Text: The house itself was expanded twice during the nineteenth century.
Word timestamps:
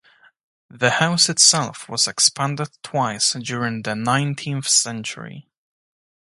The 0.71 0.89
house 0.89 1.29
itself 1.29 1.87
was 1.87 2.07
expanded 2.07 2.69
twice 2.81 3.33
during 3.33 3.83
the 3.83 3.93
nineteenth 3.95 4.67
century. 4.67 5.47